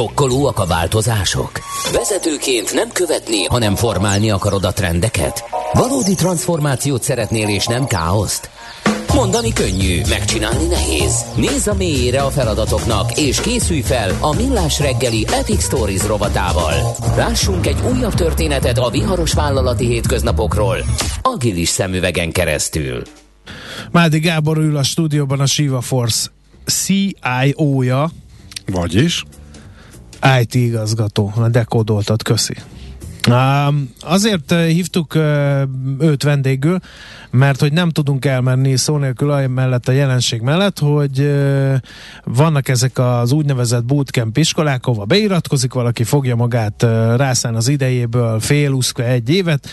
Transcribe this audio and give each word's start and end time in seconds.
Sokkolóak 0.00 0.58
a 0.58 0.66
változások? 0.66 1.50
Vezetőként 1.92 2.74
nem 2.74 2.88
követni, 2.92 3.44
hanem 3.44 3.74
formálni 3.74 4.30
akarod 4.30 4.64
a 4.64 4.72
trendeket? 4.72 5.44
Valódi 5.72 6.14
transformációt 6.14 7.02
szeretnél 7.02 7.48
és 7.48 7.66
nem 7.66 7.86
káoszt? 7.86 8.50
Mondani 9.14 9.52
könnyű, 9.52 10.00
megcsinálni 10.08 10.66
nehéz. 10.66 11.24
Nézz 11.36 11.66
a 11.66 11.74
mélyére 11.74 12.22
a 12.22 12.30
feladatoknak, 12.30 13.18
és 13.18 13.40
készülj 13.40 13.80
fel 13.80 14.16
a 14.20 14.34
Millás 14.34 14.78
reggeli 14.78 15.26
Epic 15.32 15.62
Stories 15.62 16.06
rovatával. 16.06 16.96
Lássunk 17.16 17.66
egy 17.66 17.80
újabb 17.94 18.14
történetet 18.14 18.78
a 18.78 18.90
viharos 18.90 19.32
vállalati 19.32 19.86
hétköznapokról, 19.86 20.76
agilis 21.22 21.68
szemüvegen 21.68 22.32
keresztül. 22.32 23.02
Mádi 23.90 24.18
Gábor 24.18 24.56
ül 24.56 24.76
a 24.76 24.82
stúdióban 24.82 25.40
a 25.40 25.46
Shiva 25.46 25.80
Force 25.80 26.28
CIO-ja. 26.64 28.10
Vagyis? 28.66 29.24
IT 30.40 30.54
igazgató, 30.54 31.32
a 31.36 31.48
dekódoltat, 31.48 32.22
köszi. 32.22 32.54
Azért 34.00 34.52
uh, 34.52 34.66
hívtuk 34.66 35.14
uh, 35.14 35.60
őt 36.00 36.22
vendégül, 36.22 36.78
mert 37.30 37.60
hogy 37.60 37.72
nem 37.72 37.90
tudunk 37.90 38.24
elmenni 38.24 38.76
szó 38.76 38.96
nélkül 38.96 39.48
mellett 39.48 39.88
a 39.88 39.92
jelenség 39.92 40.40
mellett, 40.40 40.78
hogy 40.78 41.20
uh, 41.20 41.74
vannak 42.24 42.68
ezek 42.68 42.98
az 42.98 43.32
úgynevezett 43.32 43.84
bootcamp 43.84 44.36
iskolák, 44.36 44.86
ahova 44.86 45.04
beiratkozik, 45.04 45.72
valaki 45.72 46.04
fogja 46.04 46.36
magát 46.36 46.82
rászán 47.16 47.54
az 47.54 47.68
idejéből 47.68 48.40
fél, 48.40 48.70
uszka 48.70 49.04
egy 49.04 49.30
évet, 49.30 49.68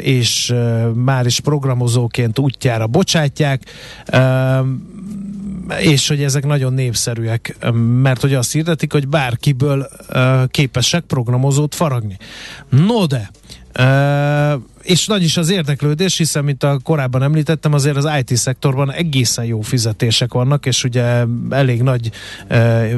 és 0.00 0.54
már 0.94 1.26
is 1.26 1.40
programozóként 1.40 2.38
útjára 2.38 2.86
bocsátják. 2.86 3.62
És 5.78 6.08
hogy 6.08 6.22
ezek 6.22 6.46
nagyon 6.46 6.72
népszerűek, 6.72 7.56
mert 8.02 8.20
hogy 8.20 8.34
azt 8.34 8.52
hirdetik, 8.52 8.92
hogy 8.92 9.08
bárkiből 9.08 9.88
képesek 10.46 11.04
programozót 11.04 11.74
faragni. 11.74 12.16
No 12.68 13.06
de, 13.06 13.30
és 14.82 15.06
nagy 15.06 15.22
is 15.22 15.36
az 15.36 15.50
érdeklődés, 15.50 16.16
hiszen, 16.16 16.44
mint 16.44 16.62
a 16.62 16.78
korábban 16.82 17.22
említettem, 17.22 17.72
azért 17.72 17.96
az 17.96 18.08
IT 18.18 18.36
szektorban 18.36 18.92
egészen 18.92 19.44
jó 19.44 19.60
fizetések 19.60 20.32
vannak, 20.32 20.66
és 20.66 20.84
ugye 20.84 21.24
elég 21.50 21.82
nagy 21.82 22.10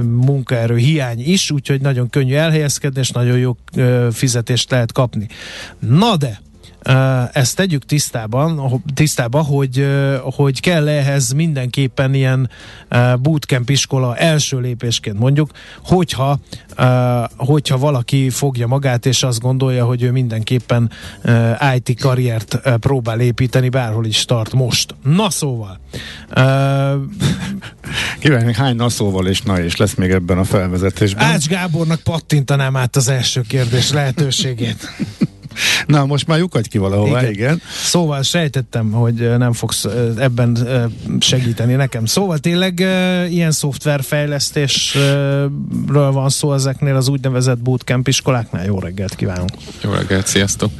munkaerő 0.02 0.76
hiány 0.76 1.20
is, 1.20 1.50
úgyhogy 1.50 1.80
nagyon 1.80 2.10
könnyű 2.10 2.34
elhelyezkedni, 2.34 3.00
és 3.00 3.10
nagyon 3.10 3.38
jó 3.38 3.56
fizetést 4.12 4.70
lehet 4.70 4.92
kapni. 4.92 5.28
Na 5.78 6.16
de, 6.16 6.40
ezt 7.32 7.56
tegyük 7.56 7.84
tisztában, 7.84 8.82
tisztába, 8.94 9.42
hogy, 9.42 9.86
hogy 10.22 10.60
kell 10.60 10.88
ehhez 10.88 11.32
mindenképpen 11.32 12.14
ilyen 12.14 12.50
bootcamp 13.20 13.70
iskola 13.70 14.16
első 14.16 14.58
lépésként 14.58 15.18
mondjuk, 15.18 15.50
hogyha, 15.84 16.38
hogyha 17.36 17.78
valaki 17.78 18.30
fogja 18.30 18.66
magát, 18.66 19.06
és 19.06 19.22
azt 19.22 19.40
gondolja, 19.40 19.84
hogy 19.84 20.02
ő 20.02 20.10
mindenképpen 20.10 20.90
IT 21.76 22.00
karriert 22.00 22.60
próbál 22.78 23.20
építeni, 23.20 23.68
bárhol 23.68 24.06
is 24.06 24.24
tart 24.24 24.52
most. 24.52 24.94
Na 25.02 25.30
szóval. 25.30 25.80
Kívánj, 28.20 28.44
még 28.44 28.54
hány 28.54 28.76
na 28.76 28.88
szóval 28.88 29.26
és 29.26 29.42
na 29.42 29.60
és 29.60 29.76
lesz 29.76 29.94
még 29.94 30.10
ebben 30.10 30.38
a 30.38 30.44
felvezetésben? 30.44 31.24
Ács 31.24 31.46
Gábornak 31.46 32.00
pattintanám 32.00 32.76
át 32.76 32.96
az 32.96 33.08
első 33.08 33.40
kérdés 33.40 33.92
lehetőségét. 33.92 34.88
Na, 35.86 36.06
most 36.06 36.26
már 36.26 36.38
lyukadj 36.38 36.68
ki 36.68 36.78
valahova, 36.78 37.20
igen. 37.20 37.32
igen. 37.32 37.62
Szóval 37.82 38.22
sejtettem, 38.22 38.90
hogy 38.90 39.36
nem 39.38 39.52
fogsz 39.52 39.86
ebben 40.18 40.68
segíteni 41.20 41.74
nekem. 41.74 42.06
Szóval 42.06 42.38
tényleg 42.38 42.78
ilyen 43.28 43.52
szoftverfejlesztésről 43.52 46.12
van 46.12 46.28
szó 46.28 46.52
ezeknél 46.52 46.96
az 46.96 47.08
úgynevezett 47.08 47.58
bootcamp 47.58 48.08
iskoláknál. 48.08 48.64
Jó 48.64 48.78
reggelt 48.78 49.14
kívánunk! 49.14 49.50
Jó 49.82 49.92
reggelt, 49.92 50.26
sziasztok! 50.26 50.70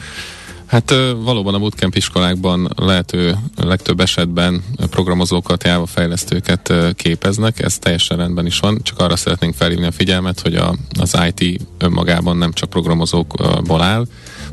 Hát 0.66 0.94
valóban 1.24 1.54
a 1.54 1.58
bootcamp 1.58 1.94
iskolákban 1.94 2.72
lehető 2.76 3.36
legtöbb 3.56 4.00
esetben 4.00 4.64
programozókat, 4.90 5.64
Java 5.64 5.86
fejlesztőket 5.86 6.72
képeznek, 6.96 7.60
ez 7.60 7.78
teljesen 7.78 8.16
rendben 8.16 8.46
is 8.46 8.58
van, 8.58 8.80
csak 8.82 8.98
arra 8.98 9.16
szeretnénk 9.16 9.54
felhívni 9.54 9.86
a 9.86 9.92
figyelmet, 9.92 10.40
hogy 10.40 10.54
a, 10.54 10.76
az 11.00 11.18
IT 11.34 11.60
önmagában 11.78 12.36
nem 12.36 12.52
csak 12.52 12.70
programozókból 12.70 13.82
áll, 13.82 14.06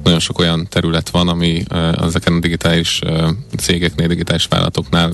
nagyon 0.04 0.20
sok 0.20 0.40
olyan 0.40 0.68
terület 0.70 1.10
van, 1.10 1.28
ami 1.28 1.64
ezeken 2.02 2.34
a 2.34 2.40
digitális 2.40 3.02
cégeknél, 3.58 4.08
digitális 4.08 4.46
vállalatoknál 4.46 5.12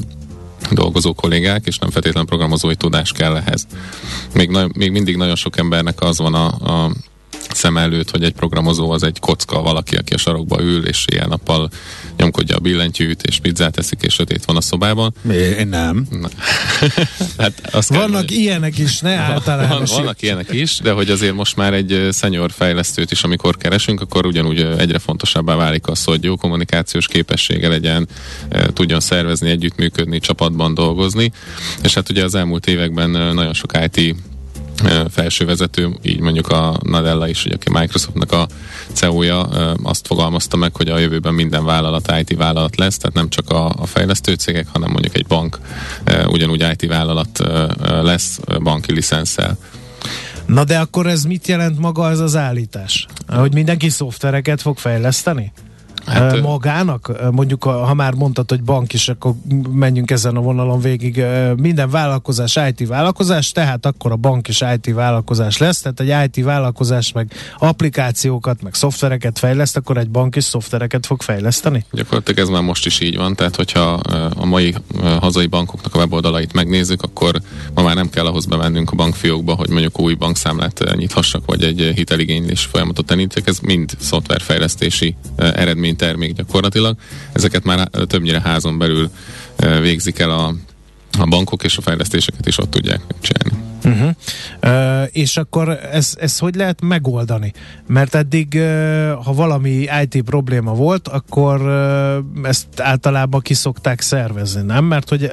dolgozó 0.72 1.14
kollégák, 1.14 1.66
és 1.66 1.78
nem 1.78 1.90
feltétlenül 1.90 2.30
programozói 2.30 2.76
tudás 2.76 3.12
kell 3.12 3.36
ehhez. 3.36 3.68
Még, 4.34 4.50
na, 4.50 4.68
még 4.74 4.92
mindig 4.92 5.16
nagyon 5.16 5.36
sok 5.36 5.58
embernek 5.58 6.02
az 6.02 6.18
van 6.18 6.34
a, 6.34 6.46
a 6.46 6.92
szem 7.58 7.78
előtt, 7.78 8.12
hogy 8.12 8.24
egy 8.24 8.34
programozó 8.34 8.92
az 8.92 9.04
egy 9.04 9.20
kocka, 9.20 9.62
valaki, 9.62 9.96
aki 9.96 10.14
a 10.14 10.18
sarokba 10.18 10.62
ül, 10.62 10.86
és 10.86 11.06
ilyen 11.12 11.28
nappal 11.30 11.70
nyomkodja 12.18 12.56
a 12.56 12.60
billentyűt, 12.60 13.24
és 13.24 13.40
pizzát 13.40 13.78
eszik, 13.78 14.02
és 14.02 14.14
sötét 14.14 14.46
van 14.46 14.56
a 14.56 14.62
szobában. 14.62 15.14
Én 15.32 15.68
nem. 15.68 16.08
Na. 16.10 16.30
hát 17.44 17.70
azt 17.72 17.90
vannak 17.90 18.26
kell, 18.26 18.38
ilyenek 18.38 18.78
is, 18.78 19.00
ne 19.00 19.16
általában. 19.16 19.78
Van, 19.78 19.88
vannak 19.96 20.22
ilyenek 20.22 20.54
is, 20.54 20.80
de 20.80 20.92
hogy 20.92 21.10
azért 21.10 21.34
most 21.34 21.56
már 21.56 21.74
egy 21.74 22.08
senior 22.12 22.52
fejlesztőt 22.52 23.12
is, 23.12 23.24
amikor 23.24 23.58
keresünk, 23.58 24.02
akkor 24.02 24.26
ugyanúgy 24.26 24.62
egyre 24.62 25.00
fontosabbá 25.00 25.56
válik 25.56 25.88
az, 25.88 26.04
hogy 26.04 26.24
jó 26.24 26.36
kommunikációs 26.36 27.08
képessége 27.08 27.68
legyen, 27.68 28.08
tudjon 28.74 29.00
szervezni, 29.00 29.50
együttműködni, 29.50 30.20
csapatban 30.20 30.74
dolgozni, 30.74 31.32
és 31.84 31.94
hát 31.94 32.10
ugye 32.10 32.24
az 32.24 32.36
elmúlt 32.36 32.68
években 32.68 33.10
nagyon 33.10 33.54
sok 33.54 33.72
IT 33.92 34.16
felsővezető, 35.10 35.98
így 36.02 36.20
mondjuk 36.20 36.48
a 36.48 36.80
Nadella 36.84 37.28
is, 37.28 37.46
aki 37.46 37.70
Microsoftnak 37.70 38.32
a 38.32 38.48
CEO-ja 38.94 39.42
azt 39.84 40.08
fogalmazta 40.08 40.58
meg, 40.58 40.76
hogy 40.76 40.90
a 40.90 40.98
jövőben 40.98 41.34
minden 41.34 41.66
vállalat 41.66 42.14
IT 42.20 42.38
vállalat 42.38 42.78
lesz, 42.78 42.98
tehát 42.98 43.16
nem 43.16 43.30
csak 43.30 43.50
a, 43.50 43.70
a 43.70 43.86
fejlesztő 43.86 44.34
cégek, 44.34 44.68
hanem 44.72 44.90
mondjuk 44.92 45.16
egy 45.16 45.26
bank 45.28 45.60
ugyanúgy 46.28 46.66
IT 46.72 46.88
vállalat 46.90 47.44
lesz 48.02 48.40
banki 48.64 48.94
licenszel. 48.94 49.58
Na 50.46 50.64
de 50.64 50.80
akkor 50.80 51.08
ez 51.08 51.24
mit 51.24 51.48
jelent 51.48 51.80
maga 51.80 52.10
ez 52.10 52.20
az 52.20 52.36
állítás? 52.36 53.06
Hogy 53.28 53.54
mindenki 53.54 53.90
szoftvereket 53.90 54.62
fog 54.62 54.78
fejleszteni? 54.78 55.52
Hát, 56.08 56.42
magának? 56.42 57.32
Mondjuk, 57.32 57.64
ha 57.64 57.94
már 57.94 58.14
mondtad, 58.14 58.50
hogy 58.50 58.64
bank 58.64 58.94
is, 58.94 59.10
akkor 59.10 59.34
menjünk 59.72 60.12
ezen 60.12 60.36
a 60.36 60.40
vonalon 60.40 60.80
végig. 60.80 61.24
Minden 61.58 61.90
vállalkozás 61.90 62.60
IT 62.70 62.88
vállalkozás, 62.88 63.52
tehát 63.52 63.86
akkor 63.86 64.12
a 64.12 64.16
bank 64.16 64.48
is 64.48 64.64
IT 64.76 64.94
vállalkozás 64.94 65.58
lesz, 65.58 65.82
tehát 65.82 66.00
egy 66.00 66.36
IT 66.36 66.44
vállalkozás 66.44 67.12
meg 67.12 67.32
applikációkat, 67.60 68.62
meg 68.62 68.74
szoftvereket 68.74 69.40
fejleszt, 69.40 69.78
akkor 69.78 69.98
egy 69.98 70.10
bank 70.10 70.36
is 70.36 70.44
szoftvereket 70.44 71.06
fog 71.06 71.22
fejleszteni? 71.22 71.86
Gyakorlatilag 71.92 72.40
ez 72.40 72.50
már 72.50 72.62
most 72.62 72.86
is 72.86 73.00
így 73.00 73.18
van, 73.18 73.36
tehát 73.36 73.56
hogyha 73.56 73.90
a 74.36 74.46
mai 74.46 74.76
hazai 75.20 75.48
bankoknak 75.48 75.96
a 75.96 75.98
weboldalait 75.98 76.54
megnézzük, 76.54 77.02
akkor 77.02 77.42
ma 77.74 77.82
már 77.82 77.96
nem 77.96 78.10
kell 78.10 78.26
ahhoz 78.26 78.46
bemennünk 78.46 78.92
a 78.92 78.96
bankfiókba, 78.96 79.54
hogy 79.54 79.70
mondjuk 79.70 80.00
új 80.00 80.14
bankszámlát 80.14 80.96
nyithassak, 80.96 81.46
vagy 81.46 81.64
egy 81.64 81.92
hiteligénylés 81.96 82.64
folyamatot 82.64 83.12
elindítsak, 83.12 83.48
ez 83.48 83.60
mind 83.60 83.92
szoftverfejlesztési 84.00 85.16
eredmény 85.36 85.96
termék 85.98 86.34
gyakorlatilag. 86.34 86.98
Ezeket 87.32 87.64
már 87.64 87.90
többnyire 88.08 88.42
házon 88.42 88.78
belül 88.78 89.10
végzik 89.82 90.20
el 90.20 90.30
a, 90.30 90.56
a 91.24 91.26
bankok, 91.26 91.64
és 91.64 91.78
a 91.78 91.82
fejlesztéseket 91.82 92.48
is 92.48 92.58
ott 92.58 92.72
tudják 92.72 93.02
csinálni. 93.22 93.66
Uh-huh. 93.84 94.10
Uh, 94.64 95.08
és 95.12 95.38
akkor 95.38 95.70
ez, 95.92 96.14
ez 96.20 96.40
hogy 96.40 96.56
lehet 96.56 96.82
megoldani? 96.82 97.54
Mert 97.88 98.16
eddig, 98.16 98.54
uh, 98.56 99.24
ha 99.24 99.34
valami 99.34 99.88
IT 100.04 100.24
probléma 100.24 100.74
volt, 100.74 101.08
akkor 101.08 101.62
uh, 101.62 102.48
ezt 102.48 102.68
általában 102.78 103.42
kiszokták 103.42 104.02
szervezni, 104.02 104.62
nem? 104.62 104.86
Mert 104.86 105.10
hogy 105.10 105.32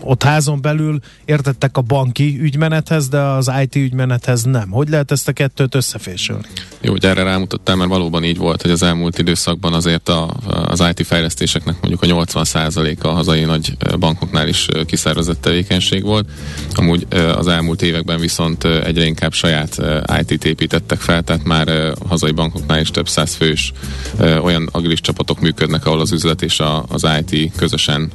ott 0.00 0.22
házon 0.22 0.60
belül 0.60 0.98
értettek 1.24 1.76
a 1.76 1.80
banki 1.80 2.38
ügymenethez, 2.40 3.08
de 3.08 3.20
az 3.20 3.50
IT 3.62 3.74
ügymenethez 3.74 4.42
nem. 4.42 4.70
Hogy 4.70 4.88
lehet 4.88 5.10
ezt 5.10 5.28
a 5.28 5.32
kettőt 5.32 5.74
összefésülni? 5.74 6.46
Jó, 6.80 6.90
hogy 6.90 7.04
erre 7.04 7.22
rámutattál, 7.22 7.76
mert 7.76 7.90
valóban 7.90 8.24
így 8.24 8.36
volt, 8.38 8.62
hogy 8.62 8.70
az 8.70 8.82
elmúlt 8.82 9.18
időszakban 9.18 9.72
azért 9.72 10.08
a, 10.08 10.36
az 10.66 10.84
IT 10.90 11.06
fejlesztéseknek 11.06 11.76
mondjuk 11.80 12.02
a 12.02 12.24
80%-a 12.24 13.06
a 13.06 13.12
hazai 13.12 13.44
nagy 13.44 13.76
bankoknál 13.98 14.48
is 14.48 14.68
kiszervezett 14.86 15.15
tevékenység 15.40 16.02
volt. 16.02 16.28
Amúgy 16.74 17.06
az 17.36 17.48
elmúlt 17.48 17.82
években 17.82 18.20
viszont 18.20 18.64
egyre 18.64 19.04
inkább 19.04 19.32
saját 19.32 19.82
IT-t 20.20 20.44
építettek 20.44 21.00
fel, 21.00 21.22
tehát 21.22 21.44
már 21.44 21.92
hazai 22.08 22.32
bankoknál 22.32 22.80
is 22.80 22.90
több 22.90 23.08
száz 23.08 23.34
fős 23.34 23.72
olyan 24.20 24.68
agilis 24.72 25.00
csapatok 25.00 25.40
működnek, 25.40 25.86
ahol 25.86 26.00
az 26.00 26.12
üzlet 26.12 26.42
és 26.42 26.62
az 26.88 27.06
IT 27.26 27.52
közösen 27.56 28.12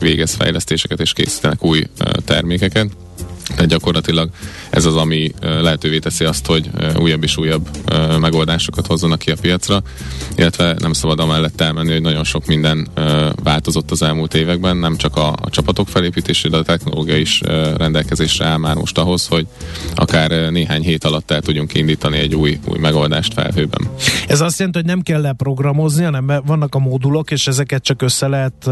végez 0.00 0.34
fejlesztéseket 0.34 1.00
és 1.00 1.12
készítenek 1.12 1.64
új 1.64 1.86
termékeket 2.24 2.90
Tehát 3.50 3.66
gyakorlatilag 3.66 4.30
ez 4.70 4.84
az, 4.84 4.96
ami 4.96 5.32
lehetővé 5.40 5.98
teszi 5.98 6.24
azt, 6.24 6.46
hogy 6.46 6.70
újabb 6.98 7.22
és 7.22 7.36
újabb 7.36 7.68
megoldásokat 8.20 8.86
hozzanak 8.86 9.18
ki 9.18 9.30
a 9.30 9.36
piacra, 9.40 9.82
illetve 10.36 10.76
nem 10.78 10.92
szabad 10.92 11.20
amellett 11.20 11.60
elmenni, 11.60 11.92
hogy 11.92 12.00
nagyon 12.00 12.24
sok 12.24 12.46
minden 12.46 12.88
változott 13.42 13.90
az 13.90 14.02
elmúlt 14.02 14.34
években, 14.34 14.76
nem 14.76 14.96
csak 14.96 15.16
a, 15.16 15.28
a 15.28 15.50
csapatok 15.50 15.88
felépítése, 15.88 16.48
de 16.48 16.56
a 16.56 16.62
technológia 16.62 17.16
is 17.16 17.40
rendelkezésre 17.76 18.46
áll 18.46 18.56
már 18.56 18.76
most 18.76 18.98
ahhoz, 18.98 19.26
hogy 19.26 19.46
akár 19.94 20.30
néhány 20.50 20.82
hét 20.82 21.04
alatt 21.04 21.30
el 21.30 21.40
tudjunk 21.40 21.74
indítani 21.74 22.18
egy 22.18 22.34
új, 22.34 22.58
új 22.64 22.78
megoldást 22.78 23.32
felhőben. 23.32 23.88
Ez 24.26 24.40
azt 24.40 24.58
jelenti, 24.58 24.78
hogy 24.78 24.88
nem 24.88 25.00
kell 25.00 25.20
leprogramozni, 25.20 26.04
hanem 26.04 26.32
vannak 26.46 26.74
a 26.74 26.78
módulok, 26.78 27.30
és 27.30 27.46
ezeket 27.46 27.82
csak 27.82 28.02
össze 28.02 28.28
lehet, 28.28 28.66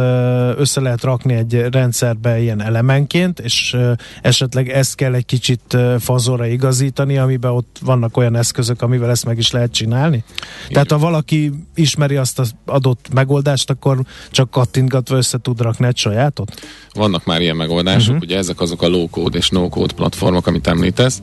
össze 0.59 0.81
lehet 0.81 1.03
rakni 1.03 1.35
egy 1.35 1.67
rendszerbe 1.71 2.41
ilyen 2.41 2.63
elemenként, 2.63 3.41
és 3.41 3.77
esetleg 4.23 4.68
ezt 4.69 4.95
kell 4.95 5.15
egy 5.15 5.25
kicsit 5.25 5.77
fazorra 5.99 6.47
igazítani, 6.47 7.19
amiben 7.19 7.51
ott 7.51 7.79
vannak 7.81 8.17
olyan 8.17 8.37
eszközök, 8.37 8.83
amivel 8.83 9.11
ezt 9.11 9.25
meg 9.25 9.39
is 9.39 9.51
lehet 9.51 9.73
csinálni? 9.73 10.25
Igen. 10.37 10.73
Tehát 10.73 10.91
ha 10.91 10.99
valaki 10.99 11.53
ismeri 11.75 12.17
azt 12.17 12.39
az 12.39 12.55
adott 12.65 13.07
megoldást, 13.13 13.71
akkor 13.71 13.99
csak 14.31 14.51
kattintgatva 14.51 15.17
össze 15.17 15.39
tud 15.39 15.61
rakni 15.61 15.87
egy 15.87 15.97
sajátot? 15.97 16.61
Vannak 16.93 17.25
már 17.25 17.41
ilyen 17.41 17.57
megoldások, 17.57 18.15
uh-huh. 18.15 18.23
ugye 18.23 18.37
ezek 18.37 18.61
azok 18.61 18.83
a 18.83 18.89
low-code 18.89 19.39
és 19.39 19.49
no-code 19.49 19.95
platformok, 19.95 20.47
amit 20.47 20.67
említesz. 20.67 21.23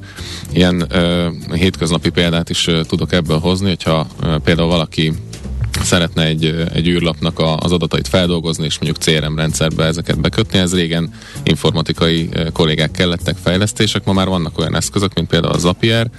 Ilyen 0.51 0.81
uh, 0.94 1.56
hétköznapi 1.56 2.09
példát 2.09 2.50
is 2.50 2.68
uh, 2.68 2.81
tudok 2.81 3.12
ebből 3.12 3.39
hozni, 3.39 3.68
hogyha 3.68 4.07
uh, 4.24 4.36
például 4.36 4.68
valaki 4.68 5.13
szeretne 5.86 6.26
egy, 6.26 6.68
egy 6.74 6.88
űrlapnak 6.88 7.40
a, 7.40 7.58
az 7.58 7.72
adatait 7.72 8.08
feldolgozni, 8.08 8.66
és 8.66 8.80
mondjuk 8.80 9.04
CRM 9.04 9.36
rendszerbe 9.36 9.84
ezeket 9.86 10.22
bekötni. 10.22 10.60
Ez 10.60 10.76
régen 10.76 11.14
informatikai 11.44 12.30
kollégák 12.54 12.92
kellettek 12.92 13.36
fejlesztések, 13.44 14.06
ma 14.06 14.14
már 14.14 14.28
vannak 14.28 14.58
olyan 14.60 14.76
eszközök, 14.76 15.14
mint 15.14 15.28
például 15.28 15.54
a 15.54 15.58
Zapier, 15.58 16.10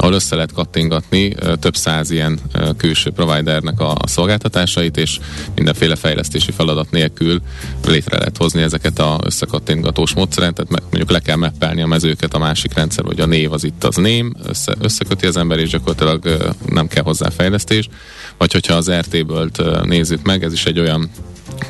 ahol 0.00 0.12
össze 0.12 0.34
lehet 0.34 0.52
kattingatni 0.52 1.34
több 1.60 1.76
száz 1.76 2.10
ilyen 2.10 2.40
külső 2.76 3.10
providernek 3.10 3.80
a 3.80 3.96
szolgáltatásait, 4.04 4.96
és 4.96 5.18
mindenféle 5.54 5.96
fejlesztési 5.96 6.52
feladat 6.52 6.90
nélkül 6.90 7.40
létre 7.86 8.18
lehet 8.18 8.36
hozni 8.36 8.62
ezeket 8.62 8.98
a 8.98 9.20
összekattingatós 9.24 10.14
módszeren, 10.14 10.54
tehát 10.54 10.82
mondjuk 10.82 11.10
le 11.10 11.20
kell 11.20 11.36
meppelni 11.36 11.82
a 11.82 11.86
mezőket 11.86 12.34
a 12.34 12.38
másik 12.38 12.74
rendszer, 12.74 13.04
hogy 13.04 13.20
a 13.20 13.26
név 13.26 13.52
az 13.52 13.64
itt 13.64 13.84
az 13.84 13.96
ném, 13.96 14.34
össze, 14.46 14.74
összeköti 14.80 15.26
az 15.26 15.36
ember, 15.36 15.58
és 15.58 15.70
gyakorlatilag 15.70 16.52
nem 16.66 16.88
kell 16.88 17.02
hozzá 17.02 17.28
fejlesztés. 17.28 17.88
Vagy 18.38 18.52
hogyha 18.52 18.74
az 18.74 18.90
RT-ből 18.90 19.50
nézzük 19.82 20.22
meg, 20.22 20.44
ez 20.44 20.52
is 20.52 20.64
egy 20.64 20.78
olyan 20.78 21.10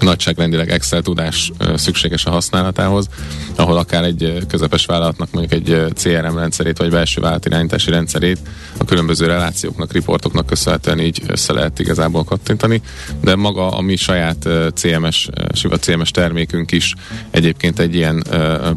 nagyságrendileg 0.00 0.70
Excel 0.70 1.02
tudás 1.02 1.52
szükséges 1.74 2.24
a 2.24 2.30
használatához, 2.30 3.08
ahol 3.56 3.76
akár 3.76 4.04
egy 4.04 4.44
közepes 4.48 4.86
vállalatnak 4.86 5.30
mondjuk 5.32 5.60
egy 5.60 5.94
CRM 5.94 6.36
rendszerét 6.36 6.78
vagy 6.78 6.90
belső 6.90 7.20
vállalatirányítási 7.20 7.90
rendszerét 8.20 8.58
a 8.78 8.84
különböző 8.84 9.26
relációknak, 9.26 9.92
riportoknak 9.92 10.46
köszönhetően 10.46 11.00
így 11.00 11.22
össze 11.26 11.52
lehet 11.52 11.78
igazából 11.78 12.24
kattintani, 12.24 12.82
de 13.20 13.36
maga 13.36 13.68
a 13.68 13.80
mi 13.80 13.96
saját 13.96 14.48
CMS, 14.74 15.28
Siva 15.52 15.76
CMS 15.76 16.10
termékünk 16.10 16.72
is 16.72 16.94
egyébként 17.30 17.78
egy 17.78 17.94
ilyen 17.94 18.24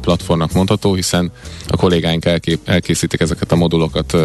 platformnak 0.02 0.54
mondható, 0.54 0.94
hiszen 0.94 1.32
a 1.68 1.76
kollégáink 1.76 2.26
elkép, 2.26 2.60
elkészítik 2.66 3.22
ezeket 3.22 3.52
a 3.52 3.56
modulokat, 3.56 4.18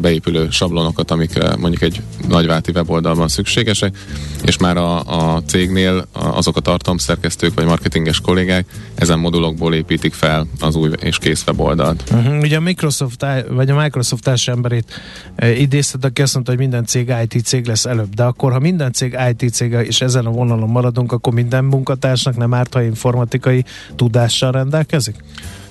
beépülő 0.00 0.50
sablonokat, 0.50 1.10
amik 1.10 1.38
mondjuk 1.58 1.82
egy 1.82 2.00
nagyválti 2.28 2.70
weboldalban 2.74 3.28
szükségesek, 3.28 3.96
és 4.44 4.56
már 4.56 4.76
a, 4.76 4.98
a 5.34 5.42
cégnél 5.46 6.06
azok 6.12 6.56
a 6.56 6.60
tartalomszerkesztők 6.60 7.54
vagy 7.54 7.64
marketinges 7.64 8.20
kollégák 8.20 8.66
ezen 8.94 9.18
modulokból 9.18 9.74
építik 9.74 10.12
fel 10.12 10.46
az 10.60 10.74
új 10.74 10.90
és 11.00 11.18
kész 11.18 11.44
weboldalt. 11.46 12.02
Uh-huh. 12.12 12.38
Ugye 12.38 12.56
a 12.56 12.60
Microsoft, 12.60 13.26
vagy 13.48 13.70
a 13.70 13.80
Microsoft 13.80 14.28
emberét 14.48 15.00
e, 15.36 15.50
idézted, 15.50 16.04
aki 16.04 16.22
azt 16.22 16.34
mondta, 16.34 16.52
hogy 16.52 16.60
minden 16.60 16.84
cég 16.84 17.14
IT 17.22 17.44
cég 17.44 17.66
lesz 17.66 17.84
előbb, 17.84 18.14
de 18.14 18.22
akkor 18.22 18.52
ha 18.52 18.58
minden 18.58 18.92
cég 18.92 19.16
IT 19.30 19.52
cég 19.52 19.72
és 19.72 20.00
ezen 20.00 20.26
a 20.26 20.30
vonalon 20.30 20.68
maradunk, 20.68 21.12
akkor 21.12 21.32
minden 21.32 21.64
munkatársnak 21.64 22.36
nem 22.36 22.54
árt, 22.54 22.74
ha 22.74 22.82
informatikai 22.82 23.64
tudással 23.96 24.52
rendelkezik? 24.52 25.16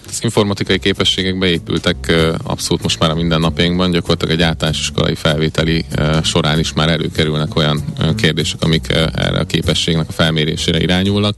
Az 0.09 0.19
informatikai 0.21 0.79
képességek 0.79 1.37
beépültek 1.37 2.13
abszolút 2.43 2.83
most 2.83 2.99
már 2.99 3.09
a 3.09 3.15
mindennapjainkban, 3.15 3.91
gyakorlatilag 3.91 4.33
egy 4.33 4.41
általános 4.41 4.79
iskolai 4.79 5.15
felvételi 5.15 5.85
során 6.23 6.59
is 6.59 6.73
már 6.73 6.89
előkerülnek 6.89 7.55
olyan 7.55 7.83
kérdések, 8.15 8.61
amik 8.61 8.89
erre 9.13 9.39
a 9.39 9.45
képességnek 9.45 10.07
a 10.07 10.11
felmérésére 10.11 10.79
irányulnak, 10.79 11.35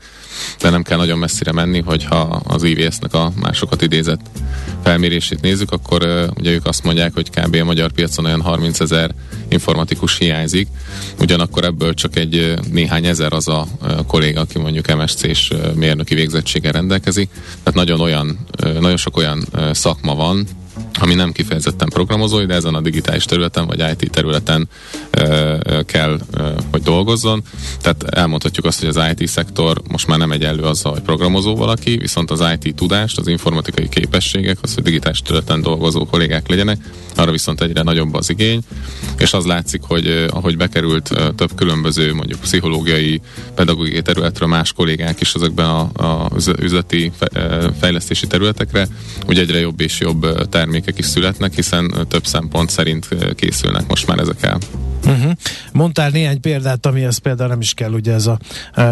de 0.60 0.70
nem 0.70 0.84
kell 0.84 0.98
nagyon 0.98 1.18
messzire 1.18 1.52
menni, 1.52 1.80
hogyha 1.80 2.42
az 2.48 2.64
IVS-nek 2.64 3.14
a 3.14 3.32
másokat 3.36 3.82
idézett 3.82 4.22
felmérését 4.84 5.42
nézzük, 5.42 5.72
akkor 5.72 6.30
ugye 6.38 6.52
ők 6.52 6.66
azt 6.66 6.84
mondják, 6.84 7.14
hogy 7.14 7.30
kb. 7.30 7.56
a 7.56 7.64
magyar 7.64 7.92
piacon 7.92 8.26
olyan 8.26 8.42
30 8.42 8.80
ezer 8.80 9.12
informatikus 9.48 10.18
hiányzik, 10.18 10.68
ugyanakkor 11.20 11.64
ebből 11.64 11.94
csak 11.94 12.16
egy 12.16 12.54
néhány 12.72 13.06
ezer 13.06 13.34
az 13.34 13.48
a 13.48 13.68
kolléga, 14.08 14.42
aki 14.42 14.60
mondjuk 14.60 14.96
MSC-s 14.96 15.54
mérnöki 15.76 16.16
végzettséggel 16.16 16.72
rendelkezik, 16.72 17.30
tehát 17.64 17.74
nagyon 17.74 18.00
olyan, 18.00 18.40
nagyon 18.80 18.98
sok 18.98 19.18
olyan 19.18 19.46
szakma 19.72 20.16
van, 20.16 20.48
ami 21.00 21.14
nem 21.14 21.32
kifejezetten 21.32 21.90
programozói, 21.90 22.46
de 22.46 22.54
ezen 22.54 22.76
a 22.76 22.82
digitális 22.82 23.26
területen 23.26 23.66
vagy 23.66 23.84
IT 24.00 24.12
területen 24.12 24.70
ö, 25.10 25.58
kell, 25.86 26.20
ö, 26.32 26.50
hogy 26.72 26.82
dolgozzon. 26.82 27.44
Tehát 27.82 28.04
elmondhatjuk 28.04 28.66
azt, 28.66 28.80
hogy 28.80 28.90
az 28.90 29.00
IT 29.16 29.28
szektor 29.28 29.82
most 29.88 30.08
már 30.08 30.18
nem 30.18 30.32
egyenlő 30.32 30.64
azzal, 30.64 30.92
hogy 30.92 31.02
programozó 31.02 31.56
valaki, 31.56 31.98
viszont 31.98 32.32
az 32.32 32.44
IT 32.60 32.76
tudást, 32.76 33.18
az 33.18 33.28
informatikai 33.28 33.90
képességek, 33.90 34.58
az, 34.62 34.74
hogy 34.74 34.84
digitális 34.84 35.22
területen 35.22 35.62
dolgozó 35.62 36.06
kollégák 36.06 36.48
legyenek, 36.48 36.78
arra 37.16 37.32
viszont 37.32 37.62
egyre 37.62 37.82
nagyobb 37.82 38.14
az 38.14 38.30
igény, 38.30 38.62
és 39.18 39.34
az 39.34 39.46
látszik, 39.46 39.82
hogy 39.82 40.26
ahogy 40.30 40.58
bekerült 40.58 41.10
több 41.36 41.56
különböző 41.56 42.14
mondjuk 42.14 42.40
pszichológiai, 42.40 43.22
pedagógiai 43.56 44.02
területről 44.02 44.48
más 44.48 44.74
kollégák 44.74 45.22
is 45.22 45.34
ezekben 45.34 45.66
a, 45.66 45.80
a 45.94 46.30
üzleti 46.60 47.12
fejlesztési 47.80 48.28
területekre, 48.28 48.88
hogy 49.26 49.40
egyre 49.40 49.60
jobb 49.60 49.82
és 49.82 50.00
jobb 50.00 50.50
termékek 50.90 50.98
is 50.98 51.06
születnek, 51.06 51.54
hiszen 51.54 52.06
több 52.08 52.26
szempont 52.26 52.70
szerint 52.70 53.08
készülnek 53.36 53.88
most 53.88 54.08
már 54.08 54.20
ezek 54.20 54.44
el. 54.44 54.58
Uh-huh. 55.06 55.32
Mondtál 55.74 56.10
néhány 56.10 56.40
példát, 56.40 56.86
amihez 56.86 57.18
például 57.18 57.50
nem 57.50 57.60
is 57.62 57.74
kell 57.74 57.92
ugye 57.92 58.14
ez 58.14 58.28
a 58.28 58.40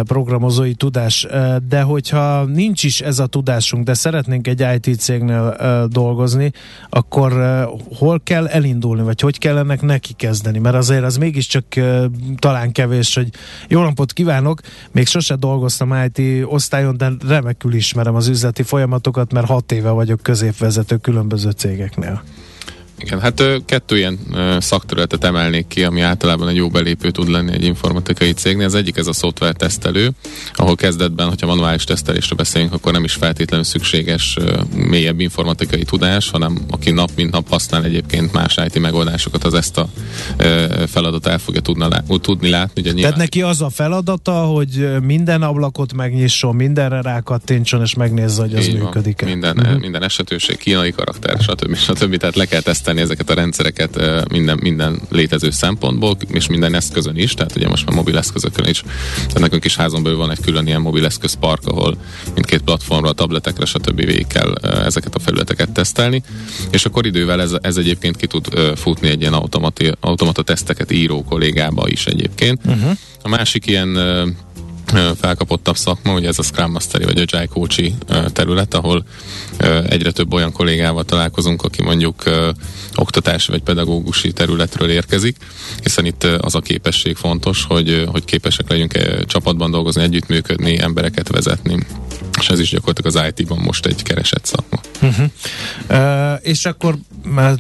programozói 0.03 0.73
tudás, 0.73 1.27
de 1.67 1.81
hogyha 1.81 2.43
nincs 2.43 2.83
is 2.83 3.01
ez 3.01 3.19
a 3.19 3.25
tudásunk, 3.27 3.83
de 3.83 3.93
szeretnénk 3.93 4.47
egy 4.47 4.65
IT 4.75 4.99
cégnél 4.99 5.55
dolgozni, 5.89 6.51
akkor 6.89 7.31
hol 7.95 8.21
kell 8.23 8.47
elindulni, 8.47 9.01
vagy 9.01 9.21
hogy 9.21 9.37
kell 9.37 9.57
ennek 9.57 9.81
neki 9.81 10.13
kezdeni? 10.13 10.59
Mert 10.59 10.75
azért 10.75 11.03
az 11.03 11.17
mégiscsak 11.17 11.65
talán 12.37 12.71
kevés, 12.71 13.15
hogy 13.15 13.29
jó 13.67 13.81
napot 13.81 14.13
kívánok, 14.13 14.61
még 14.91 15.07
sose 15.07 15.35
dolgoztam 15.35 16.09
IT 16.13 16.45
osztályon, 16.45 16.97
de 16.97 17.11
remekül 17.27 17.73
ismerem 17.73 18.15
az 18.15 18.27
üzleti 18.27 18.63
folyamatokat, 18.63 19.33
mert 19.33 19.47
hat 19.47 19.71
éve 19.71 19.89
vagyok 19.89 20.21
középvezető 20.21 20.97
különböző 20.97 21.51
cégeknél. 21.77 22.19
Igen, 22.99 23.19
hát 23.19 23.43
kettő 23.65 23.97
ilyen 23.97 24.19
szakterületet 24.59 25.23
emelnék 25.23 25.67
ki, 25.67 25.83
ami 25.83 26.01
általában 26.01 26.47
egy 26.47 26.55
jó 26.55 26.69
belépő 26.69 27.11
tud 27.11 27.29
lenni 27.29 27.53
egy 27.53 27.63
informatikai 27.63 28.31
cégnél. 28.31 28.65
Az 28.65 28.75
egyik 28.75 28.97
ez 28.97 29.07
a 29.07 29.13
szoftver 29.13 29.53
tesztelő, 29.53 30.11
ahol 30.53 30.75
kezdetben, 30.75 31.27
hogyha 31.27 31.47
manuális 31.47 31.83
tesztelésre 31.83 32.35
beszélünk, 32.35 32.73
akkor 32.73 32.91
nem 32.91 33.03
is 33.03 33.13
feltétlenül 33.13 33.65
szükséges 33.65 34.37
mélyebb 34.75 35.19
informatikai 35.19 35.83
tudás, 35.83 36.29
hanem 36.29 36.57
aki 36.69 36.91
nap 36.91 37.09
mint 37.15 37.31
nap 37.31 37.49
használ 37.49 37.83
egyébként 37.83 38.33
más 38.33 38.57
IT 38.65 38.79
megoldásokat, 38.79 39.43
az 39.43 39.53
ezt 39.53 39.77
a 39.77 39.89
feladat 40.87 41.27
el 41.27 41.37
fogja 41.37 41.61
tudna, 41.61 42.03
tudni 42.21 42.49
látni. 42.49 42.81
Ugye 42.81 42.91
nyilván... 42.91 43.11
Tehát 43.11 43.17
neki 43.17 43.41
az 43.41 43.61
a 43.61 43.69
feladata, 43.69 44.31
hogy 44.31 44.87
minden 45.01 45.41
ablakot 45.41 45.93
megnyisson, 45.93 46.55
mindenre 46.55 47.01
rákattintson, 47.01 47.81
és 47.81 47.93
megnézze, 47.93 48.41
hogy 48.41 48.55
az 48.55 48.67
működik. 48.67 49.21
Minden, 49.25 49.57
uh-huh. 49.57 49.79
minden 49.79 50.03
esetőség, 50.03 50.57
kínai 50.57 50.91
karakter, 50.91 51.39
stb. 51.39 51.75
stb. 51.75 52.17
Tehát 52.17 52.35
le 52.35 52.45
kell 52.45 52.61
tesztelni 52.61 52.85
tesztelni 52.87 53.11
ezeket 53.11 53.29
a 53.29 53.33
rendszereket 53.33 54.01
minden, 54.29 54.59
minden 54.61 55.01
létező 55.09 55.49
szempontból, 55.49 56.17
és 56.31 56.47
minden 56.47 56.75
eszközön 56.75 57.17
is, 57.17 57.33
tehát 57.33 57.55
ugye 57.55 57.67
most 57.67 57.85
már 57.85 57.95
mobil 57.95 58.17
eszközökön 58.17 58.65
is. 58.65 58.83
Tehát 59.15 59.39
nekünk 59.39 59.65
is 59.65 59.75
házon 59.75 60.03
belül 60.03 60.17
van 60.17 60.31
egy 60.31 60.39
külön 60.41 60.67
ilyen 60.67 60.81
mobil 60.81 61.05
eszközpark, 61.05 61.65
ahol 61.65 61.97
mindkét 62.33 62.61
platformra, 62.61 63.11
tabletekre, 63.11 63.65
stb. 63.65 64.05
végig 64.05 64.27
kell 64.27 64.55
ezeket 64.61 65.15
a 65.15 65.19
felületeket 65.19 65.71
tesztelni, 65.71 66.23
és 66.71 66.85
akkor 66.85 67.05
idővel 67.05 67.41
ez, 67.41 67.51
ez 67.61 67.77
egyébként 67.77 68.17
ki 68.17 68.27
tud 68.27 68.47
futni 68.75 69.07
egy 69.07 69.21
ilyen 69.21 69.33
automati, 69.33 69.91
automata 69.99 70.41
teszteket 70.41 70.91
író 70.91 71.23
kollégába 71.23 71.87
is 71.87 72.05
egyébként. 72.05 72.59
Uh-huh. 72.65 72.91
A 73.21 73.27
másik 73.27 73.67
ilyen 73.67 73.97
felkapottabb 75.21 75.77
szakma, 75.77 76.13
ugye 76.13 76.27
ez 76.27 76.39
a 76.39 76.43
Scrum 76.43 76.71
Mastery 76.71 77.03
vagy 77.03 77.19
Agile 77.19 77.45
Coachy 77.45 77.95
terület, 78.33 78.73
ahol 78.73 79.05
egyre 79.89 80.11
több 80.11 80.33
olyan 80.33 80.51
kollégával 80.51 81.03
találkozunk, 81.03 81.63
aki 81.63 81.83
mondjuk 81.83 82.23
oktatási 82.95 83.51
vagy 83.51 83.61
pedagógusi 83.61 84.31
területről 84.31 84.89
érkezik, 84.89 85.37
hiszen 85.83 86.05
itt 86.05 86.23
az 86.23 86.55
a 86.55 86.59
képesség 86.59 87.15
fontos, 87.15 87.63
hogy, 87.63 88.07
hogy 88.11 88.25
képesek 88.25 88.69
legyünk 88.69 89.23
csapatban 89.25 89.71
dolgozni, 89.71 90.01
együttműködni, 90.01 90.79
embereket 90.79 91.27
vezetni 91.27 91.85
és 92.39 92.49
ez 92.49 92.59
is 92.59 92.69
gyakorlatilag 92.69 93.15
az 93.15 93.33
IT-ban 93.37 93.57
most 93.57 93.85
egy 93.85 94.03
keresett 94.03 94.45
szakma. 94.45 94.79
Uh-huh. 95.01 95.25
Uh, 95.89 96.39
és 96.41 96.65
akkor 96.65 96.95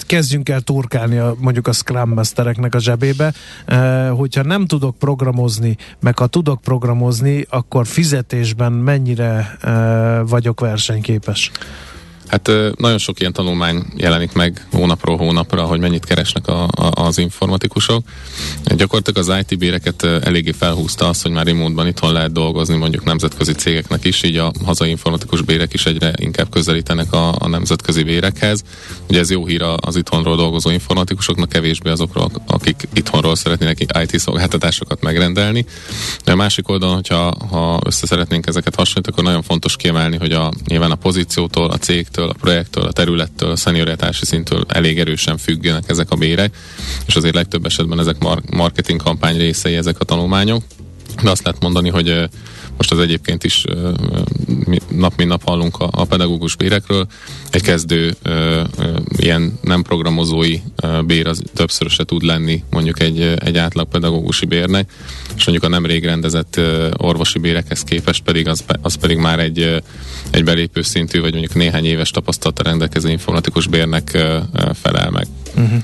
kezdjünk 0.05 0.49
el 0.49 0.61
turkálni 0.61 1.17
a, 1.17 1.35
mondjuk 1.39 1.67
a 1.67 1.71
Scrum 1.71 2.09
Mastereknek 2.09 2.75
a 2.75 2.79
zsebébe, 2.79 3.33
uh, 3.67 4.09
hogyha 4.09 4.43
nem 4.43 4.65
tudok 4.65 4.97
programozni, 4.97 5.77
meg 5.99 6.17
ha 6.17 6.27
tudok 6.27 6.61
programozni, 6.61 7.45
akkor 7.49 7.87
fizetésben 7.87 8.71
mennyire 8.71 9.57
uh, 9.63 10.29
vagyok 10.29 10.59
versenyképes? 10.59 11.51
Hát 12.27 12.51
nagyon 12.77 12.97
sok 12.97 13.19
ilyen 13.19 13.33
tanulmány 13.33 13.85
jelenik 13.95 14.33
meg 14.33 14.67
hónapról 14.71 15.17
hónapra, 15.17 15.63
hogy 15.63 15.79
mennyit 15.79 16.05
keresnek 16.05 16.47
a, 16.47 16.63
a, 16.63 16.91
az 16.93 17.17
informatikusok. 17.17 18.03
Gyakorlatilag 18.75 19.29
az 19.29 19.45
IT 19.47 19.57
béreket 19.57 20.03
eléggé 20.03 20.51
felhúzta 20.51 21.07
az, 21.07 21.21
hogy 21.21 21.31
már 21.31 21.45
remote 21.45 21.87
itthon 21.87 22.13
lehet 22.13 22.31
dolgozni 22.31 22.77
mondjuk 22.77 23.03
nemzetközi 23.03 23.53
cégeknek 23.53 24.05
is, 24.05 24.23
így 24.23 24.37
a 24.37 24.51
hazai 24.65 24.89
informatikus 24.89 25.41
bérek 25.41 25.73
is 25.73 25.85
egyre 25.85 26.13
inkább 26.15 26.49
közelítenek 26.49 27.13
a, 27.13 27.35
a 27.39 27.47
nemzetközi 27.47 28.03
bérekhez. 28.03 28.63
Ugye 29.09 29.19
ez 29.19 29.31
jó 29.31 29.45
hír 29.45 29.61
az 29.75 29.95
itthonról 29.95 30.35
dolgozó 30.35 30.69
informatikusoknak, 30.69 31.49
kevésbé 31.49 31.89
azokról, 31.89 32.31
akik 32.47 32.87
itthonról 32.93 33.35
szeretnének 33.35 33.79
IT 33.79 34.19
szolgáltatásokat 34.19 35.01
megrendelni. 35.01 35.65
De 36.23 36.31
a 36.31 36.35
másik 36.35 36.69
oldalon, 36.69 36.95
hogyha 36.95 37.35
ha 37.49 37.79
össze 37.85 38.05
szeretnénk 38.05 38.47
ezeket 38.47 38.75
hasonlítani, 38.75 39.15
akkor 39.15 39.23
nagyon 39.23 39.41
fontos 39.41 39.75
kiemelni, 39.75 40.17
hogy 40.17 40.31
a, 40.31 40.51
nyilván 40.65 40.91
a 40.91 40.95
pozíciótól, 40.95 41.69
a 41.69 41.77
cég 41.77 42.07
cégtől, 42.17 42.29
a 42.29 42.33
projektől, 42.39 42.83
a 42.83 42.91
területtől, 42.91 43.51
a 43.51 43.55
szenioritási 43.55 44.25
szintől 44.25 44.65
elég 44.67 44.99
erősen 44.99 45.37
függenek 45.37 45.83
ezek 45.87 46.11
a 46.11 46.15
bérek, 46.15 46.55
és 47.05 47.15
azért 47.15 47.35
legtöbb 47.35 47.65
esetben 47.65 47.99
ezek 47.99 48.19
mar- 48.19 48.49
marketing 48.49 49.01
kampány 49.01 49.37
részei 49.37 49.75
ezek 49.75 49.99
a 49.99 50.05
tanulmányok. 50.05 50.63
De 51.23 51.29
azt 51.29 51.43
lehet 51.43 51.61
mondani, 51.61 51.89
hogy 51.89 52.29
most 52.77 52.91
az 52.91 52.99
egyébként 52.99 53.43
is 53.43 53.63
nap 54.87 55.13
mint 55.17 55.29
nap 55.29 55.43
hallunk 55.43 55.77
a, 55.79 56.05
pedagógus 56.05 56.55
bérekről. 56.55 57.07
Egy 57.49 57.61
kezdő 57.61 58.15
ilyen 59.17 59.59
nem 59.61 59.81
programozói 59.81 60.59
bér 61.05 61.27
az 61.27 61.41
többszöröse 61.53 62.03
tud 62.03 62.23
lenni 62.23 62.63
mondjuk 62.69 62.99
egy, 62.99 63.21
egy 63.21 63.57
átlag 63.57 63.87
pedagógusi 63.87 64.45
bérnek, 64.45 64.91
és 65.35 65.45
mondjuk 65.45 65.71
a 65.71 65.73
nemrég 65.75 66.05
rendezett 66.05 66.59
orvosi 66.97 67.39
bérekhez 67.39 67.81
képest 67.81 68.23
pedig 68.23 68.47
az, 68.47 68.63
az 68.81 68.95
pedig 68.95 69.17
már 69.17 69.39
egy, 69.39 69.81
egy 70.29 70.43
belépő 70.43 70.81
szintű, 70.81 71.21
vagy 71.21 71.31
mondjuk 71.31 71.53
néhány 71.53 71.85
éves 71.85 72.11
tapasztalata 72.11 72.63
rendelkező 72.63 73.09
informatikus 73.09 73.67
bérnek 73.67 74.09
felel 74.73 75.09
meg. 75.09 75.27
Uh-huh. 75.55 75.81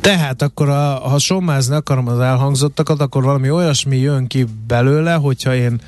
Tehát 0.00 0.42
akkor, 0.42 0.68
a, 0.68 0.98
ha 0.98 1.18
sommázni 1.18 1.74
akarom 1.74 2.08
az 2.08 2.18
elhangzottakat, 2.18 3.00
akkor 3.00 3.22
valami 3.22 3.50
olyasmi 3.50 3.96
jön 3.96 4.26
ki 4.26 4.46
belőle, 4.66 5.12
hogyha 5.12 5.54
én 5.54 5.80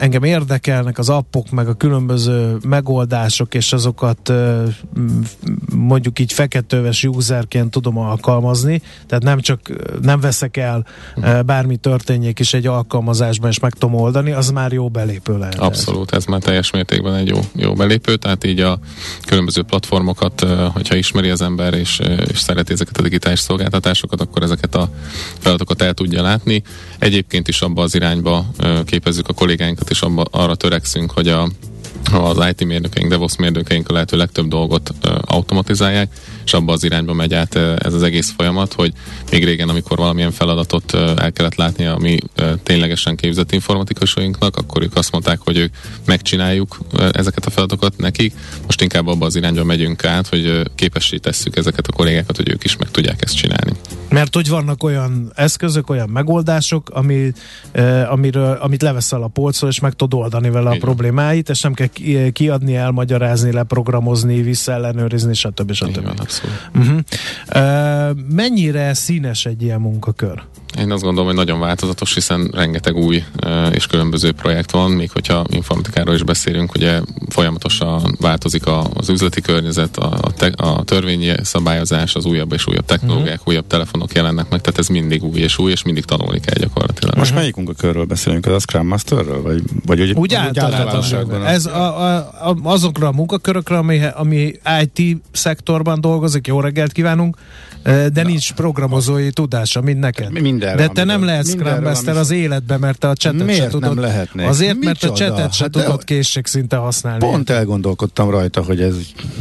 engem 0.00 0.22
érdekelnek 0.22 0.98
az 0.98 1.08
appok, 1.08 1.50
meg 1.50 1.68
a 1.68 1.74
különböző 1.74 2.56
megoldások, 2.68 3.54
és 3.54 3.72
azokat 3.72 4.32
mondjuk 5.74 6.18
így 6.18 6.32
feketőves 6.32 7.04
userként 7.04 7.70
tudom 7.70 7.98
alkalmazni, 7.98 8.82
tehát 9.06 9.24
nem 9.24 9.40
csak 9.40 9.60
nem 10.02 10.20
veszek 10.20 10.56
el 10.56 10.86
bármi 11.46 11.76
történjék 11.76 12.38
is 12.38 12.54
egy 12.54 12.66
alkalmazásban, 12.66 13.50
és 13.50 13.58
meg 13.58 13.72
tudom 13.72 13.94
oldani, 13.94 14.30
az 14.30 14.50
már 14.50 14.72
jó 14.72 14.88
belépő 14.88 15.38
lehet. 15.38 15.58
Abszolút, 15.58 16.12
ez 16.12 16.24
már 16.24 16.40
teljes 16.40 16.70
mértékben 16.70 17.14
egy 17.14 17.28
jó, 17.28 17.38
jó 17.54 17.72
belépő, 17.72 18.16
tehát 18.16 18.44
így 18.44 18.60
a 18.60 18.78
különböző 19.26 19.62
platformokat, 19.62 20.40
hogyha 20.72 20.94
ismeri 20.94 21.30
az 21.30 21.42
ember, 21.42 21.74
és, 21.74 22.00
és 22.26 22.38
szereti 22.38 22.72
ezeket 22.72 22.96
a 22.98 23.02
digitális 23.02 23.38
szolgáltatásokat, 23.38 24.20
akkor 24.20 24.42
ezeket 24.42 24.74
a 24.74 24.88
feladatokat 25.38 25.82
el 25.82 25.94
tudja 25.94 26.22
látni. 26.22 26.62
Egyébként 26.98 27.48
is 27.48 27.62
abba 27.62 27.82
az 27.82 27.94
irányba 27.94 28.46
képezzük 28.84 29.28
a 29.28 29.32
kollégáinkat, 29.56 29.90
és 29.90 30.00
abba, 30.00 30.24
arra 30.30 30.54
törekszünk, 30.54 31.10
hogy 31.10 31.28
a 31.28 31.48
az 32.12 32.46
IT 32.50 32.64
mérnökeink, 32.64 33.10
DevOps 33.10 33.36
mérnökeink 33.36 33.88
a 33.88 33.92
lehető 33.92 34.16
legtöbb 34.16 34.48
dolgot 34.48 34.94
automatizálják, 35.24 36.12
és 36.44 36.52
abba 36.52 36.72
az 36.72 36.84
irányba 36.84 37.12
megy 37.12 37.34
át 37.34 37.54
ez 37.56 37.94
az 37.94 38.02
egész 38.02 38.32
folyamat, 38.36 38.72
hogy 38.72 38.92
még 39.30 39.44
régen, 39.44 39.68
amikor 39.68 39.96
valamilyen 39.96 40.30
feladatot 40.30 40.94
el 40.94 41.32
kellett 41.32 41.54
látni 41.54 41.86
a 41.86 41.96
mi 41.96 42.18
ténylegesen 42.62 43.16
képzett 43.16 43.52
informatikusainknak, 43.52 44.56
akkor 44.56 44.82
ők 44.82 44.96
azt 44.96 45.12
mondták, 45.12 45.40
hogy 45.40 45.56
ők 45.56 45.74
megcsináljuk 46.06 46.78
ezeket 47.12 47.46
a 47.46 47.50
feladatokat 47.50 47.96
nekik. 47.96 48.32
Most 48.64 48.80
inkább 48.80 49.06
abba 49.06 49.26
az 49.26 49.36
irányba 49.36 49.64
megyünk 49.64 50.04
át, 50.04 50.28
hogy 50.28 50.62
képessé 50.74 51.16
tesszük 51.16 51.56
ezeket 51.56 51.86
a 51.86 51.92
kollégákat, 51.92 52.36
hogy 52.36 52.48
ők 52.48 52.64
is 52.64 52.76
meg 52.76 52.90
tudják 52.90 53.22
ezt 53.22 53.36
csinálni. 53.36 53.72
Mert 54.10 54.34
hogy 54.34 54.48
vannak 54.48 54.82
olyan 54.82 55.32
eszközök, 55.34 55.90
olyan 55.90 56.08
megoldások, 56.08 56.90
ami, 56.90 57.32
uh, 57.74 58.12
amiről, 58.12 58.58
amit 58.60 58.82
leveszel 58.82 59.22
a 59.22 59.28
polcról, 59.28 59.70
és 59.70 59.80
meg 59.80 59.92
tudod 59.92 60.20
oldani 60.20 60.50
vele 60.50 60.70
a 60.70 60.76
problémáit, 60.80 61.48
és 61.48 61.60
nem 61.60 61.72
kell 61.72 61.88
kiadni, 62.32 62.76
elmagyarázni, 62.76 63.52
leprogramozni, 63.52 64.42
visszaellenőrizni, 64.42 65.34
stb. 65.34 65.72
stb. 65.72 66.04
Van, 66.04 66.14
uh-huh. 66.74 66.98
uh, 67.54 68.16
mennyire 68.34 68.94
színes 68.94 69.46
egy 69.46 69.62
ilyen 69.62 69.80
munkakör? 69.80 70.42
Én 70.78 70.90
azt 70.90 71.02
gondolom, 71.02 71.26
hogy 71.26 71.36
nagyon 71.36 71.60
változatos, 71.60 72.14
hiszen 72.14 72.50
rengeteg 72.52 72.96
új 72.96 73.24
és 73.70 73.86
különböző 73.86 74.32
projekt 74.32 74.70
van, 74.70 74.90
még 74.90 75.10
hogyha 75.10 75.44
informatikáról 75.50 76.14
is 76.14 76.22
beszélünk, 76.22 76.74
ugye 76.74 77.00
folyamatosan 77.28 78.16
változik 78.20 78.62
az 78.94 79.08
üzleti 79.08 79.40
környezet, 79.40 79.96
a, 79.96 80.20
te, 80.36 80.52
a 80.56 80.84
törvényi 80.84 81.32
szabályozás, 81.42 82.14
az 82.14 82.24
újabb 82.24 82.52
és 82.52 82.66
újabb 82.66 82.84
technológiák, 82.84 83.38
uh-huh. 83.38 83.48
újabb 83.48 83.66
telefonok 83.66 84.12
jelennek 84.12 84.48
meg, 84.50 84.60
tehát 84.60 84.78
ez 84.78 84.88
mindig 84.88 85.24
új 85.24 85.40
és 85.40 85.58
új, 85.58 85.70
és 85.70 85.82
mindig 85.82 86.04
tanulni 86.04 86.40
kell 86.40 86.58
gyakorlatilag. 86.58 87.16
Most 87.16 87.30
uh-huh. 87.30 87.38
melyik 87.38 87.56
munkakörről 87.56 88.04
beszélünk? 88.04 88.46
Az 88.46 88.52
a 88.52 88.58
Scrum 88.58 88.86
Masterről? 88.86 89.42
Vagy, 89.42 89.62
vagy 89.86 90.00
úgy, 90.00 90.12
úgy 90.12 90.34
általánosságban? 90.34 91.46
Ez 91.46 91.66
a, 91.66 92.00
a, 92.00 92.16
a, 92.48 92.56
azokra 92.62 93.06
a 93.06 93.12
munkakörökre, 93.12 93.76
ami, 93.76 94.00
ami 94.14 94.52
IT 94.82 95.22
szektorban 95.32 96.00
dolgozik, 96.00 96.46
jó 96.46 96.60
reggelt 96.60 96.92
kívánunk, 96.92 97.36
de 97.84 98.10
Na, 98.12 98.22
nincs 98.22 98.52
programozói 98.52 99.30
tudása, 99.30 99.80
mint 99.80 99.98
neked. 99.98 100.30
Mindenre, 100.64 100.86
de 100.86 101.00
te 101.00 101.04
nem 101.04 101.24
lehetsz 101.24 101.48
Scrum 101.48 101.82
Master 101.82 102.16
az 102.16 102.30
életben, 102.30 102.80
mert 102.80 102.98
te 102.98 103.08
a 103.08 103.14
csetet 103.14 103.46
Miért 103.46 103.62
se 103.62 103.68
tudod. 103.68 103.94
nem 103.94 104.04
lehetnék? 104.04 104.46
Azért, 104.46 104.84
mert 104.84 105.02
a 105.02 105.12
csetet 105.12 105.52
se 105.52 105.62
hát 105.62 105.72
tudod 105.72 106.04
készségszinte 106.04 106.76
használni. 106.76 107.18
Pont 107.18 107.50
elgondolkodtam 107.50 108.30
rajta, 108.30 108.62
hogy 108.62 108.80
ez... 108.80 108.94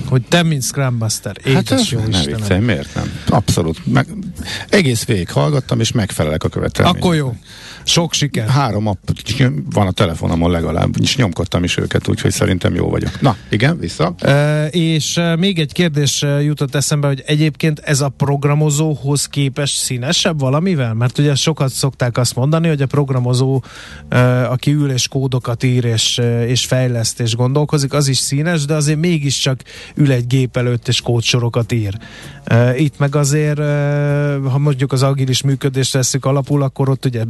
Hogy 0.06 0.22
te, 0.30 0.44
mint 0.44 0.64
Scrum 0.64 0.96
Master. 0.96 1.38
Hát 1.54 1.72
ez 1.72 1.90
jó 1.90 2.00
nem 2.00 2.22
viccelj, 2.26 2.60
miért 2.60 2.96
nem? 2.96 3.12
Abszolút. 3.28 3.86
Meg, 3.86 4.08
egész 4.70 5.06
végig 5.06 5.32
hallgattam, 5.32 5.80
és 5.80 5.92
megfelelek 5.92 6.44
a 6.44 6.50
követelménynek. 6.50 7.04
Akkor 7.04 7.16
jó. 7.16 7.36
Sok 7.84 8.14
siker. 8.14 8.48
Három 8.48 8.88
app 8.88 9.10
van 9.74 9.88
a 9.88 9.92
telefonomon 9.92 10.52
legalább, 10.52 10.96
és 11.02 11.16
nyomkodtam 11.16 11.64
is 11.64 11.78
őket, 11.78 12.08
úgyhogy 12.08 12.32
szerintem 12.32 12.76
jó 12.76 12.90
vagyok. 12.90 13.22
Na, 13.22 13.36
igen, 13.50 13.80
vissza. 13.80 14.16
E, 14.20 14.68
és 14.68 15.20
még 15.38 15.60
egy 15.60 15.72
kérdés 15.72 16.26
jutott 16.42 16.76
eszembe, 16.76 17.08
hogy 17.08 17.24
egyébként 17.26 17.80
ez 17.80 18.02
a 18.02 18.10
programozóhoz 18.10 19.26
képest 19.26 19.76
színesebb 19.76 20.40
valamivel? 20.40 20.94
Mert 20.94 21.18
ugye 21.18 21.36
sokat 21.36 21.72
szokták 21.72 22.18
azt 22.18 22.36
mondani, 22.36 22.68
hogy 22.68 22.82
a 22.82 22.86
programozó, 22.86 23.64
aki 24.50 24.72
ül 24.72 24.92
és 24.92 25.08
kódokat 25.08 25.64
ír 25.64 25.86
és, 25.86 26.22
és 26.48 26.66
fejleszt 26.66 27.20
és 27.20 27.36
gondolkozik, 27.36 27.94
az 27.94 28.08
is 28.08 28.18
színes, 28.18 28.66
de 28.66 28.74
azért 28.74 29.00
mégiscsak 29.00 29.62
ül 29.96 30.12
egy 30.12 30.28
gép 30.28 30.58
előtt 30.58 30.88
és 30.88 31.02
kódsorokat 31.02 31.72
ír. 31.72 31.98
Itt 32.78 32.98
meg 32.98 33.16
azért, 33.16 33.58
ha 34.50 34.58
mondjuk 34.58 34.92
az 34.92 35.04
agilis 35.04 35.42
működést 35.42 35.94
veszük 35.94 36.26
alapul, 36.26 36.62
akkor 36.62 36.90
ott 36.90 37.06
ugye 37.06 37.24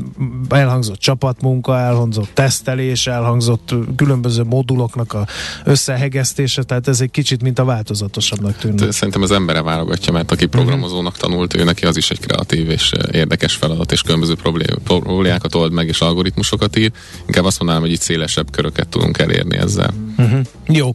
elhangzott 0.50 0.98
csapatmunka, 0.98 1.80
elhangzott 1.80 2.30
tesztelés, 2.34 3.08
elhangzott 3.08 3.74
különböző 3.96 4.44
moduloknak 4.44 5.14
a 5.14 5.28
összehegesztése, 5.64 6.64
tehát 6.64 6.88
ez 6.88 7.02
egy 7.02 7.12
kicsit 7.12 7.42
mint 7.42 7.60
a 7.60 7.66
változatosabbnak 7.66 8.58
tűnik. 8.58 8.92
Szerintem 8.92 9.22
az 9.22 9.32
embere 9.32 9.62
válogatja, 9.62 10.14
mert 10.14 10.32
aki 10.32 10.46
programozónak 10.46 11.18
tanult, 11.18 11.56
ő 11.56 11.64
neki 11.64 11.86
az 11.86 11.98
is 11.98 12.12
egy 12.12 12.20
kreatív 12.20 12.70
és 12.70 12.92
érdekes 13.12 13.56
feladat, 13.56 13.92
és 13.92 14.02
különböző 14.02 14.36
problémákat 14.84 15.56
old 15.56 15.72
meg, 15.72 15.88
és 15.88 16.02
algoritmusokat 16.02 16.78
ír. 16.78 16.92
Inkább 17.26 17.46
azt 17.46 17.60
mondanám, 17.60 17.84
hogy 17.84 17.92
itt 17.92 18.02
szélesebb 18.02 18.52
köröket 18.52 18.88
tudunk 18.88 19.18
elérni 19.18 19.58
ezzel. 19.58 19.94
Uh-huh. 20.18 20.40
Jó. 20.68 20.90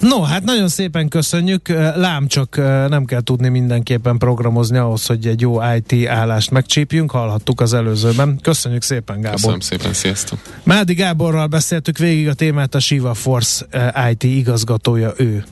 No, 0.00 0.22
hát 0.22 0.44
nagyon 0.44 0.68
szépen 0.68 1.08
köszönjük. 1.08 1.68
Lám 1.94 2.26
csak 2.26 2.56
nem 2.88 3.04
kell 3.04 3.20
tudni 3.20 3.48
mindenképpen 3.48 4.18
programozni 4.18 4.76
ahhoz, 4.76 5.06
hogy 5.06 5.26
egy 5.26 5.40
jó 5.40 5.58
IT 5.76 6.08
állást 6.08 6.50
megcsípjünk. 6.50 7.10
Hallhattuk 7.10 7.60
az 7.60 7.74
előzőben. 7.74 8.38
Köszönjük 8.42 8.82
szépen, 8.86 9.20
Gábor. 9.20 9.34
Köszönöm 9.40 9.60
szépen, 9.60 9.92
sziasztok. 9.92 10.38
Mádi 10.62 10.94
Gáborral 10.94 11.46
beszéltük 11.46 11.98
végig 11.98 12.28
a 12.28 12.34
témát, 12.34 12.74
a 12.74 12.80
Shiva 12.80 13.14
Force 13.14 13.66
IT 14.10 14.22
igazgatója 14.22 15.12
ő. 15.16 15.44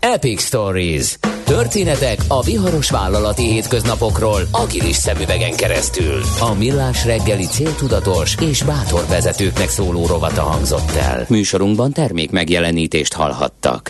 Epic 0.00 0.42
Stories. 0.42 1.18
Történetek 1.44 2.18
a 2.28 2.42
viharos 2.42 2.90
vállalati 2.90 3.42
hétköznapokról 3.42 4.42
agilis 4.50 4.96
szemüvegen 4.96 5.56
keresztül. 5.56 6.20
A 6.40 6.54
millás 6.54 7.04
reggeli 7.04 7.44
céltudatos 7.44 8.34
és 8.40 8.62
bátor 8.62 9.06
vezetőknek 9.08 9.68
szóló 9.68 10.06
rovata 10.06 10.42
hangzott 10.42 10.90
el. 10.90 11.26
Műsorunkban 11.28 11.92
termék 11.92 12.30
megjelenítést 12.30 13.12
hallhattak. 13.12 13.84